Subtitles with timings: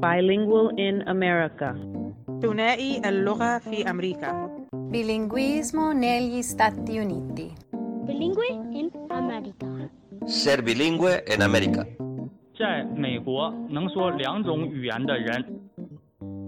[0.00, 1.76] Bilingual in America.
[2.40, 4.50] ثنائي اللغة في أمريكا
[4.90, 7.52] Bilinguismo negli Stati Uniti.
[8.06, 9.88] Bilingue in America.
[10.26, 11.86] Ser bilingüe en América.
[12.58, 15.60] 在美国能说两种语言的人。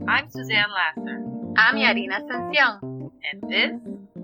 [0.07, 1.19] I'm Suzanne Lasser.
[1.57, 2.81] I'm Yarina Sanción.
[3.23, 3.73] And this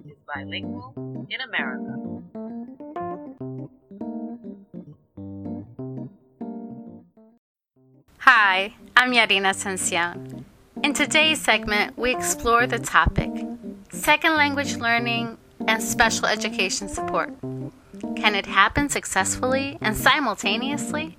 [0.05, 0.93] is Bilingual
[1.29, 1.92] in America.
[8.54, 10.46] Hi, I'm Yarina Sensian.
[10.84, 13.32] In today's segment, we explore the topic
[13.90, 17.34] second language learning and special education support.
[18.16, 21.18] Can it happen successfully and simultaneously?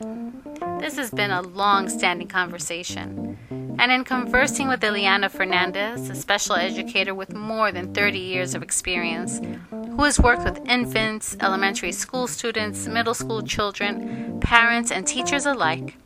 [0.79, 3.37] This has been a long standing conversation.
[3.81, 8.63] And in conversing with Eliana Fernandez, a special educator with more than 30 years of
[8.63, 9.41] experience,
[9.71, 15.97] who has worked with infants, elementary school students, middle school children, parents, and teachers alike,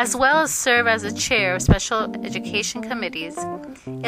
[0.00, 3.36] as well as serve as a chair of special education committees,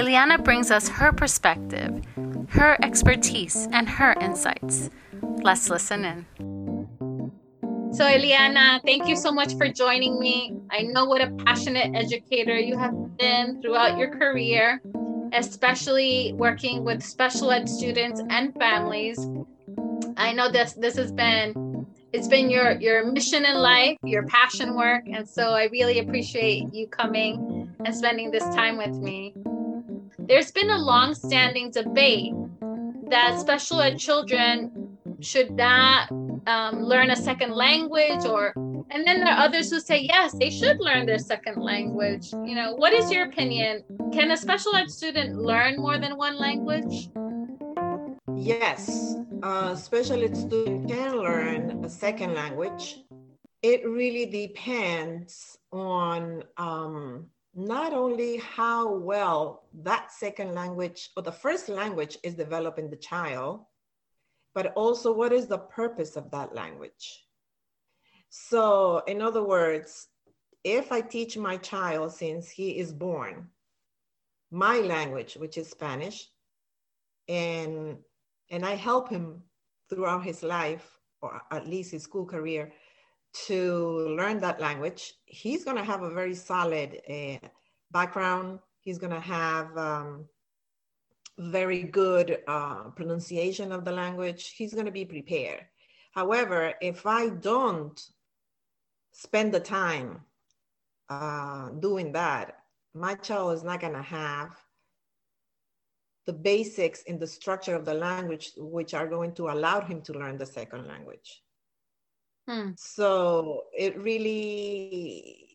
[0.00, 2.02] Eliana brings us her perspective,
[2.48, 4.88] her expertise, and her insights.
[5.20, 6.26] Let's listen in.
[7.92, 10.56] So, Eliana, thank you so much for joining me.
[10.70, 14.80] I know what a passionate educator you have been throughout your career,
[15.34, 19.18] especially working with special ed students and families.
[20.16, 21.52] I know this this has been
[22.12, 26.72] it's been your your mission in life, your passion work, and so I really appreciate
[26.72, 29.34] you coming and spending this time with me.
[30.18, 32.34] There's been a long-standing debate
[33.08, 36.10] that special ed children should not
[36.46, 38.52] um, learn a second language or
[38.90, 42.33] and then there are others who say yes they should learn their second language.
[42.33, 43.84] You know what is your opinion?
[44.12, 47.08] Can a special ed student learn more than one language
[48.44, 52.98] Yes, a special ed student can learn a second language.
[53.62, 61.68] It really depends on um, not only how well that second language or the first
[61.68, 63.61] language is developing the child,
[64.56, 67.24] but also what is the purpose of that language.
[68.28, 70.08] So, in other words,
[70.64, 73.50] if I teach my child since he is born
[74.50, 76.28] my language, which is Spanish,
[77.28, 77.98] and
[78.52, 79.42] and I help him
[79.89, 82.73] throughout his life, or at least his school career,
[83.46, 85.14] to learn that language.
[85.24, 87.48] He's going to have a very solid uh,
[87.91, 88.61] background.
[88.80, 90.27] He's going to have um,
[91.39, 94.55] very good uh, pronunciation of the language.
[94.55, 95.64] He's going to be prepared.
[96.12, 97.98] However, if I don't
[99.12, 100.20] spend the time
[101.08, 102.58] uh, doing that,
[102.95, 104.55] my child is not going to have
[106.27, 110.12] the basics in the structure of the language, which are going to allow him to
[110.12, 111.42] learn the second language.
[112.48, 112.70] Hmm.
[112.77, 115.48] So it really,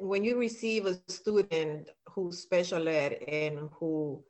[0.00, 4.24] when you receive a student who's special ed and who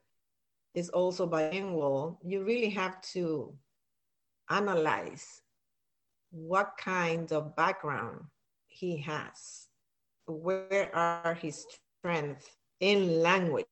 [0.74, 3.54] is also bilingual, you really have to
[4.50, 5.42] analyze
[6.30, 8.20] what kind of background
[8.66, 9.68] he has.
[10.26, 11.64] Where are his
[12.00, 12.48] strengths
[12.80, 13.66] in language?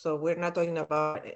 [0.00, 1.30] So we're not talking about uh,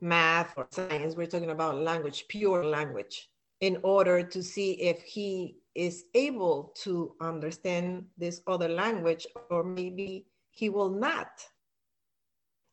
[0.00, 3.28] math or science, we're talking about language, pure language,
[3.60, 10.24] in order to see if he is able to understand this other language or maybe
[10.50, 11.28] he will not.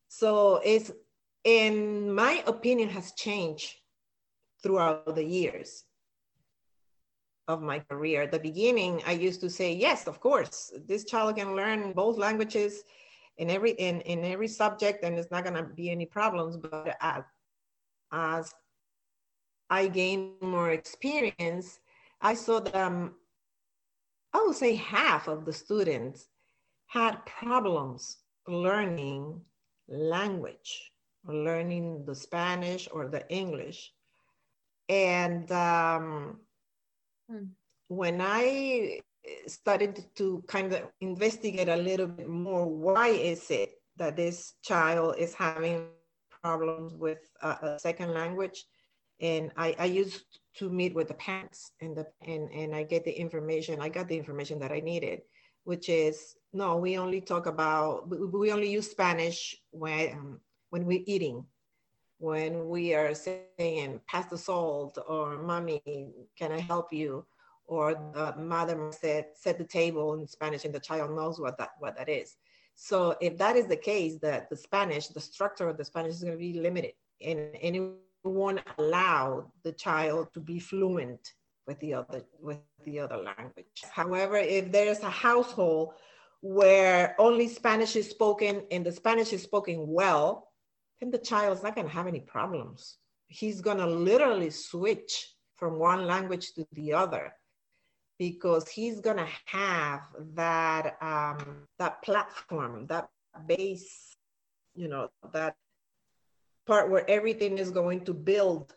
[0.07, 0.91] So it's,
[1.43, 3.69] in my opinion, has changed
[4.63, 5.83] throughout the years
[7.49, 8.21] of my career.
[8.21, 12.17] At the beginning, I used to say, yes, of course, this child can learn both
[12.17, 12.83] languages
[13.41, 16.95] in every in, in every subject and it's not going to be any problems but
[17.01, 17.23] as,
[18.13, 18.53] as
[19.69, 21.79] i gained more experience
[22.21, 23.15] i saw that um,
[24.33, 26.29] i would say half of the students
[26.87, 29.41] had problems learning
[29.89, 30.91] language
[31.27, 33.93] learning the spanish or the english
[34.89, 36.37] and um,
[37.29, 37.45] Hmm.
[37.87, 38.99] when i
[39.47, 45.15] started to kind of investigate a little bit more why is it that this child
[45.17, 45.87] is having
[46.41, 48.65] problems with a, a second language.
[49.19, 50.25] And I, I, used
[50.57, 54.07] to meet with the parents and the and, and i get the information i got
[54.07, 55.21] the information that i needed
[55.63, 60.39] which is no we only talk about we, we only use spanish when um,
[60.69, 61.45] when we're eating
[62.17, 65.81] when we are saying pass the salt or mommy
[66.37, 67.25] can i help you
[67.71, 71.69] or the mother said set the table in Spanish and the child knows what that
[71.79, 72.35] what that is.
[72.75, 76.23] So if that is the case, that the Spanish, the structure of the Spanish is
[76.23, 76.93] going to be limited
[77.25, 77.91] and, and it
[78.25, 81.31] won't allow the child to be fluent
[81.65, 83.77] with the other with the other language.
[83.89, 85.93] However, if there's a household
[86.41, 90.49] where only Spanish is spoken and the Spanish is spoken well,
[90.99, 92.97] then the child is not going to have any problems.
[93.27, 95.13] He's going to literally switch
[95.55, 97.31] from one language to the other
[98.21, 100.01] because he's to have
[100.35, 103.09] that um, that platform, that
[103.47, 104.15] base,
[104.75, 105.55] you know, that
[106.67, 108.75] part where everything is going to build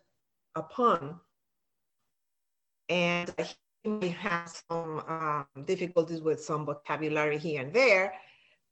[0.54, 1.20] upon.
[2.88, 3.34] And
[3.82, 8.14] he may have some um, difficulties with some vocabulary here and there,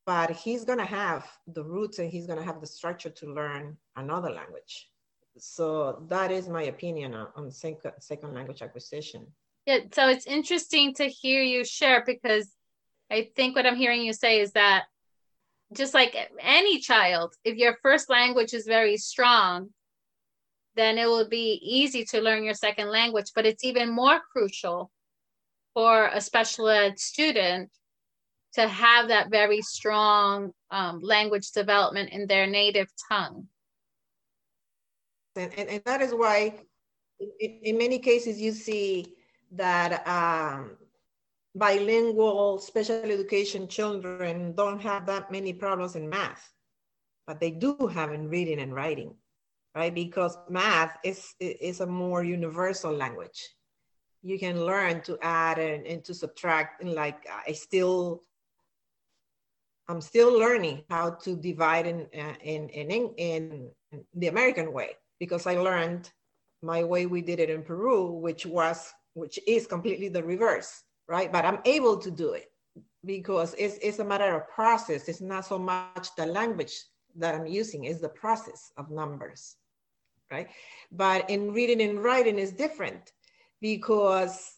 [0.06, 4.30] but he's to have the roots and he's to have the structure to learn another
[4.30, 4.88] language.
[5.36, 9.26] So that is my opinion on, on second, second language acquisition.
[9.66, 12.50] Yeah, so it's interesting to hear you share because
[13.10, 14.84] I think what I'm hearing you say is that
[15.72, 19.70] just like any child, if your first language is very strong,
[20.74, 23.30] then it will be easy to learn your second language.
[23.34, 24.90] But it's even more crucial
[25.74, 27.70] for a special ed student
[28.54, 33.46] to have that very strong um, language development in their native tongue.
[35.36, 36.54] And, and, and that is why,
[37.40, 39.14] in, in many cases, you see
[39.52, 40.76] that um,
[41.54, 46.52] bilingual special education children don't have that many problems in math,
[47.26, 49.14] but they do have in reading and writing,
[49.74, 49.94] right?
[49.94, 53.50] Because math is, is a more universal language.
[54.22, 58.22] You can learn to add and, and to subtract, and like I still,
[59.88, 63.70] I'm still learning how to divide in, uh, in, in, in
[64.14, 66.10] the American way because I learned
[66.62, 71.30] my way we did it in Peru, which was, which is completely the reverse right?
[71.30, 72.50] But I'm able to do it
[73.04, 75.08] because it's, it's a matter of process.
[75.08, 76.74] It's not so much the language
[77.16, 79.56] that I'm using, it's the process of numbers,
[80.30, 80.48] right?
[80.90, 83.12] But in reading and writing is different
[83.60, 84.56] because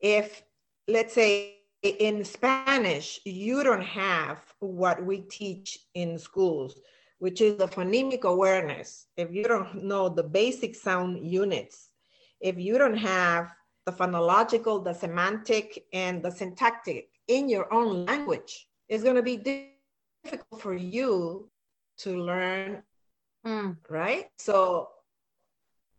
[0.00, 0.42] if,
[0.88, 6.80] let's say, in Spanish, you don't have what we teach in schools,
[7.18, 9.06] which is the phonemic awareness.
[9.16, 11.90] If you don't know the basic sound units,
[12.40, 13.52] if you don't have
[13.84, 19.36] the phonological, the semantic, and the syntactic in your own language, it's going to be
[19.36, 21.48] difficult for you
[21.98, 22.82] to learn,
[23.46, 23.76] mm.
[23.88, 24.28] right?
[24.38, 24.88] So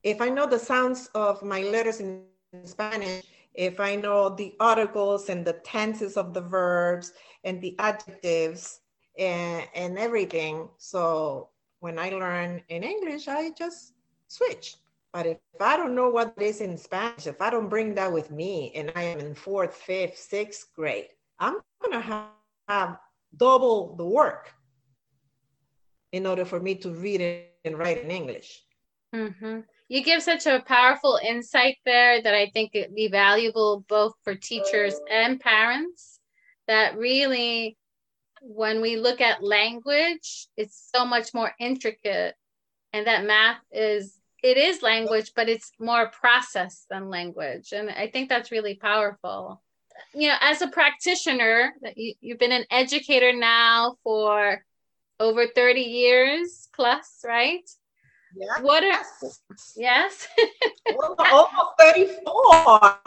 [0.03, 2.23] if I know the sounds of my letters in
[2.63, 7.13] Spanish, if I know the articles and the tenses of the verbs
[7.43, 8.81] and the adjectives
[9.17, 13.93] and, and everything, so when I learn in English, I just
[14.27, 14.77] switch.
[15.13, 18.11] But if I don't know what it is in Spanish, if I don't bring that
[18.11, 22.29] with me and I am in fourth, fifth, sixth grade, I'm going to have,
[22.67, 22.97] have
[23.37, 24.51] double the work
[26.11, 28.63] in order for me to read and write in English.
[29.13, 29.59] Mm-hmm.
[29.87, 34.33] You give such a powerful insight there that I think it'd be valuable both for
[34.33, 36.19] teachers and parents.
[36.67, 37.77] That really,
[38.41, 42.33] when we look at language, it's so much more intricate,
[42.93, 47.71] and that math is it is language, but it's more process than language.
[47.71, 49.63] And I think that's really powerful.
[50.13, 54.63] You know, as a practitioner, you, you've been an educator now for
[55.19, 57.67] over 30 years plus, right?
[58.35, 58.61] Yeah.
[58.61, 59.01] What are
[59.77, 60.27] yes?
[60.95, 62.99] well, almost 34.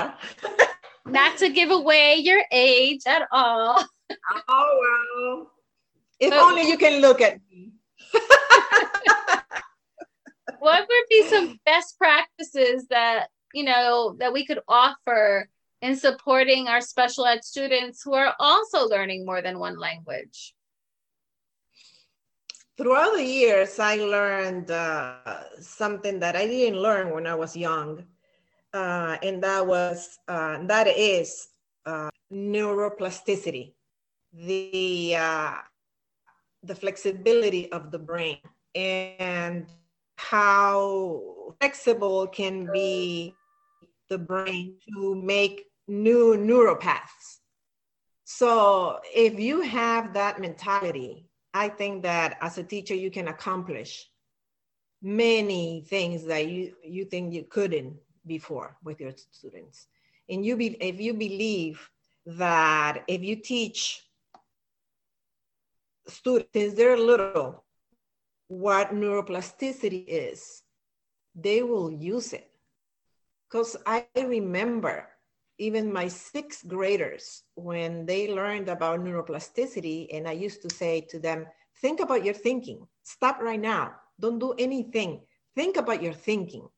[1.06, 3.84] Not to give away your age at all.
[4.48, 4.80] Oh
[5.18, 5.50] well.
[6.20, 7.72] If only you can look at me
[10.66, 15.48] what would be some best practices that you know that we could offer
[15.82, 20.54] in supporting our special ed students who are also learning more than one language?
[22.76, 28.04] Throughout the years, I learned uh, something that I didn't learn when I was young,
[28.74, 31.48] uh, and that was uh, that is
[31.86, 33.72] uh, neuroplasticity,
[34.34, 35.54] the uh,
[36.62, 38.40] the flexibility of the brain,
[38.74, 39.66] and
[40.16, 43.34] how flexible can be
[44.08, 47.40] the brain to make new neural paths.
[48.24, 54.08] So if you have that mentality, I think that as a teacher, you can accomplish
[55.02, 57.96] many things that you, you think you couldn't
[58.26, 59.86] before with your students.
[60.28, 61.88] And you be, if you believe
[62.26, 64.02] that if you teach
[66.08, 67.64] students, they're little,
[68.48, 70.62] what neuroplasticity is,
[71.34, 72.50] they will use it.
[73.48, 75.08] Because I remember
[75.58, 81.18] even my sixth graders, when they learned about neuroplasticity, and I used to say to
[81.18, 81.46] them,
[81.80, 82.86] think about your thinking.
[83.02, 83.94] Stop right now.
[84.20, 85.20] Don't do anything.
[85.54, 86.68] Think about your thinking.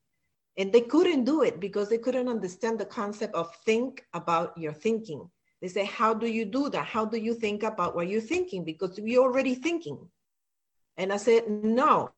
[0.56, 4.72] And they couldn't do it because they couldn't understand the concept of think about your
[4.72, 5.28] thinking.
[5.60, 6.86] They say, How do you do that?
[6.86, 8.64] How do you think about what you're thinking?
[8.64, 9.98] Because you're already thinking.
[10.98, 12.10] And I said, No,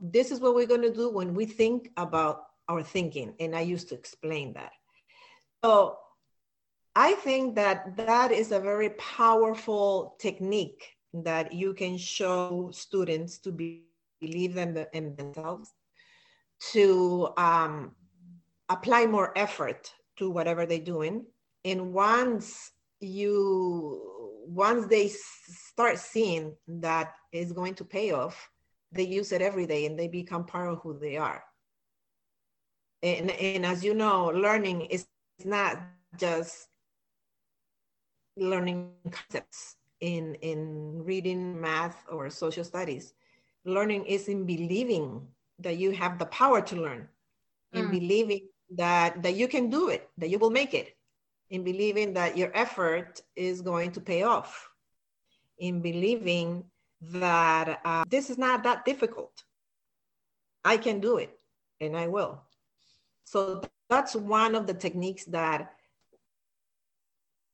[0.00, 3.34] this is what we're going to do when we think about our thinking.
[3.40, 4.72] And I used to explain that.
[5.64, 5.98] So
[6.94, 13.52] I think that that is a very powerful technique that you can show students to
[13.52, 13.84] be,
[14.20, 15.72] believe them in themselves,
[16.72, 17.92] to um,
[18.68, 21.24] apply more effort to whatever they're doing.
[21.64, 25.10] And once you, once they
[25.78, 28.50] start seeing that is going to pay off,
[28.90, 31.44] they use it every day and they become part of who they are.
[33.00, 35.06] And, and as you know, learning is
[35.44, 35.78] not
[36.16, 36.66] just
[38.36, 43.14] learning concepts in, in reading, math, or social studies.
[43.64, 45.28] Learning is in believing
[45.60, 47.06] that you have the power to learn,
[47.72, 47.90] in mm.
[47.92, 50.96] believing that, that you can do it, that you will make it,
[51.50, 54.67] in believing that your effort is going to pay off,
[55.58, 56.64] in believing
[57.00, 59.32] that uh, this is not that difficult.
[60.64, 61.38] I can do it
[61.80, 62.42] and I will.
[63.24, 65.72] So that's one of the techniques that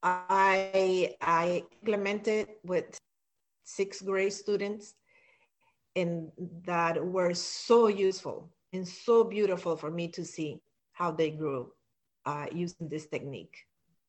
[0.03, 2.99] I, I implemented with
[3.65, 4.95] sixth grade students
[5.97, 6.31] and
[6.65, 10.61] that were so useful and so beautiful for me to see
[10.93, 11.73] how they grew
[12.27, 13.57] uh, using this technique.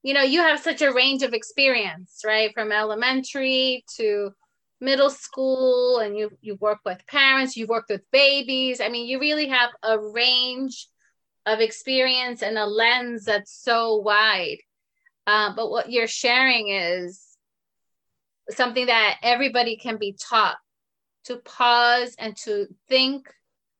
[0.05, 2.53] You know, you have such a range of experience, right?
[2.53, 4.29] From elementary to
[4.79, 8.81] middle school and you you work with parents you've worked with babies.
[8.81, 10.87] I mean you really have a range
[11.47, 14.59] of experience and a lens that's so wide.
[15.25, 17.25] Um, but what you're sharing is
[18.51, 20.57] something that everybody can be taught
[21.23, 23.33] to pause and to think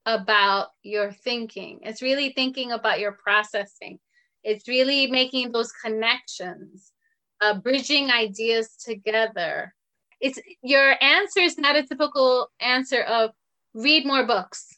[0.08, 1.82] about your thinking.
[1.84, 4.00] It's really thinking about your processing
[4.46, 6.92] it's really making those connections
[7.42, 9.74] uh, bridging ideas together.
[10.22, 13.32] It's your answer is not a typical answer of
[13.74, 14.78] read more books.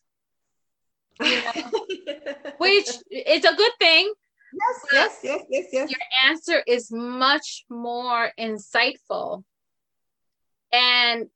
[1.22, 1.86] You know?
[2.58, 4.14] which is a good thing
[4.54, 5.90] yes yes yes yes yes.
[5.90, 9.44] your answer is much more insightful.
[10.72, 11.28] And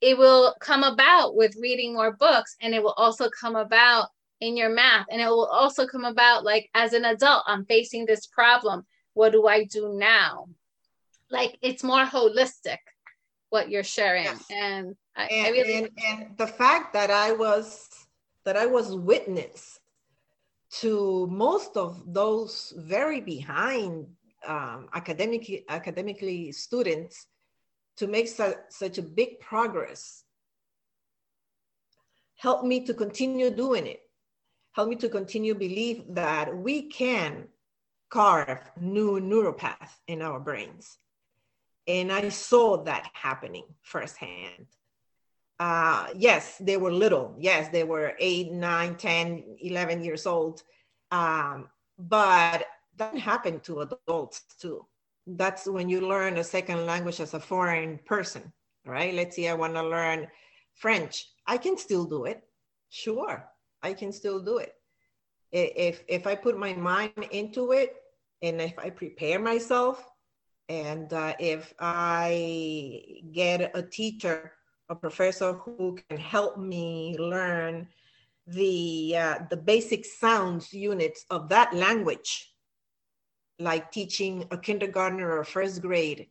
[0.00, 4.08] it will come about with reading more books and it will also come about
[4.40, 5.06] in your math.
[5.10, 8.86] And it will also come about like as an adult i'm facing this problem.
[9.14, 10.48] What do i do now?
[11.30, 12.78] Like it's more holistic
[13.50, 14.24] what you're sharing.
[14.24, 14.44] Yes.
[14.50, 17.88] and, I, and, I really and, and the fact that i was
[18.44, 19.80] that i was witness
[20.70, 24.06] to most of those very behind
[24.46, 27.26] um, academic, academically students
[27.96, 30.24] to make su- such a big progress
[32.36, 34.02] helped me to continue doing it
[34.78, 37.48] help me to continue believe that we can
[38.10, 40.98] carve new neuropath in our brains
[41.88, 44.66] and I saw that happening firsthand.
[45.58, 47.34] Uh, yes, they were little.
[47.40, 50.62] Yes, they were eight, nine, 10, 11 years old.
[51.10, 51.68] Um,
[51.98, 52.66] but
[52.98, 54.86] that happened to adults too.
[55.26, 58.52] That's when you learn a second language as a foreign person,
[58.86, 59.12] right?
[59.12, 60.28] Let's say I want to learn
[60.74, 61.26] French.
[61.48, 62.42] I can still do it.
[62.90, 63.44] Sure,
[63.82, 64.74] I can still do it.
[65.50, 67.94] If, if I put my mind into it
[68.42, 70.04] and if I prepare myself,
[70.68, 74.52] and uh, if I get a teacher,
[74.90, 77.88] a professor who can help me learn
[78.46, 82.52] the, uh, the basic sounds units of that language,
[83.58, 86.28] like teaching a kindergartner or first grade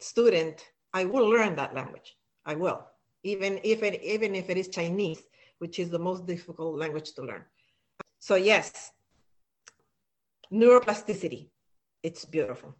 [0.00, 2.16] student, I will learn that language.
[2.44, 2.86] I will,
[3.22, 5.22] even if it, even if it is Chinese,
[5.58, 7.44] which is the most difficult language to learn.
[8.18, 8.92] So yes,
[10.52, 11.48] neuroplasticity,
[12.02, 12.74] it's beautiful.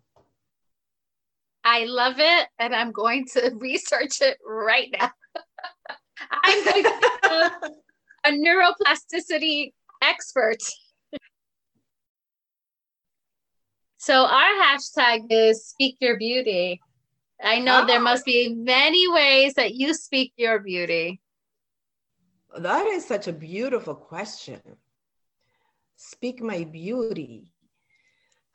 [1.64, 5.10] I love it, and I'm going to research it right now.
[6.30, 7.72] I'm going to
[8.26, 10.58] a neuroplasticity expert.
[13.98, 16.80] so our hashtag is speak your beauty.
[17.42, 17.86] I know oh.
[17.86, 18.02] there ah.
[18.02, 21.20] must be many ways that you speak your beauty.
[22.58, 24.60] That is such a beautiful question.
[25.96, 27.52] Speak my beauty.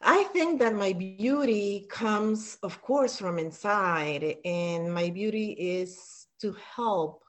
[0.02, 6.56] I think that my beauty comes, of course, from inside, and my beauty is to
[6.76, 7.24] help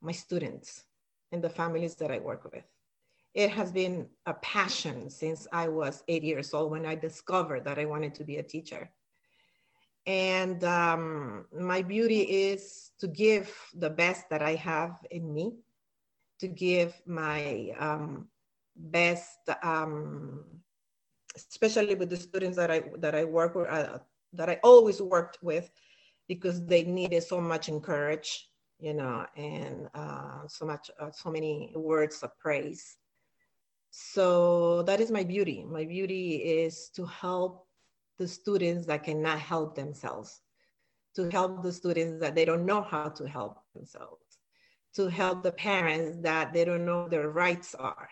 [0.00, 0.84] my students
[1.32, 2.64] and the families that I work with.
[3.34, 7.78] It has been a passion since I was eight years old when I discovered that
[7.78, 8.90] I wanted to be a teacher.
[10.06, 15.58] And um, my beauty is to give the best that I have in me,
[16.40, 18.28] to give my um,
[18.76, 20.44] best, um,
[21.36, 23.98] especially with the students that I that I work with, uh,
[24.34, 25.70] that I always worked with,
[26.28, 31.72] because they needed so much encourage, you know, and uh, so much, uh, so many
[31.74, 32.96] words of praise.
[33.90, 35.64] So that is my beauty.
[35.64, 37.66] My beauty is to help
[38.18, 40.40] the students that cannot help themselves,
[41.16, 44.27] to help the students that they don't know how to help themselves,
[44.94, 48.08] to help the parents that they don't know their rights are,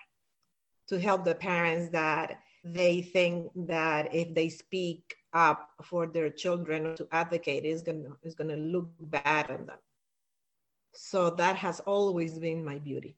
[0.88, 6.97] to help the parents that they think that if they speak up for their children
[6.97, 9.78] to advocate is going to is going to look bad on them.
[10.95, 13.16] So that has always been my beauty.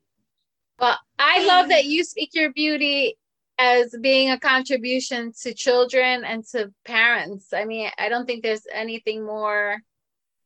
[0.79, 1.47] Well i mm-hmm.
[1.47, 3.17] love that you speak your beauty
[3.57, 7.53] as being a contribution to children and to parents.
[7.53, 9.77] I mean i don't think there's anything more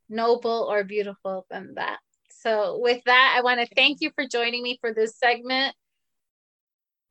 [0.10, 2.00] noble or beautiful than that
[2.44, 5.74] so with that i want to thank you for joining me for this segment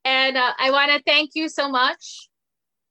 [0.04, 2.28] and uh, I want to thank you so much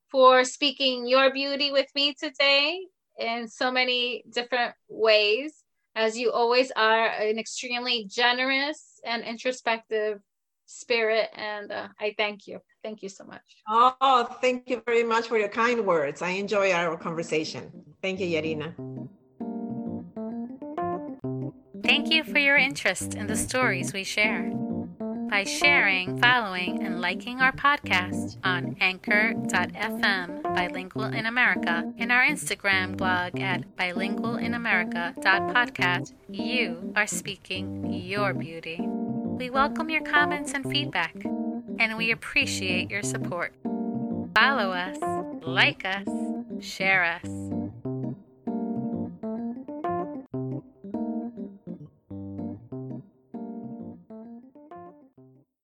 [0.10, 2.80] for speaking your beauty with me today
[3.20, 5.64] in so many different ways,
[5.96, 10.20] as you always are an extremely generous and introspective
[10.66, 11.30] spirit.
[11.36, 12.60] And uh, I thank you.
[12.82, 13.42] Thank you so much.
[13.68, 16.22] Oh, thank you very much for your kind words.
[16.22, 17.72] I enjoy our conversation.
[18.02, 18.74] Thank you, Yarina.
[21.92, 24.50] Thank you for your interest in the stories we share
[25.30, 32.96] by sharing, following, and liking our podcast on anchor.fm bilingual in America and our Instagram
[32.96, 36.14] blog at bilingualinamerica.podcast.
[36.30, 38.80] You are speaking your beauty.
[38.80, 43.54] We welcome your comments and feedback, and we appreciate your support.
[44.34, 44.98] Follow us,
[45.46, 46.08] like us,
[46.62, 47.61] share us.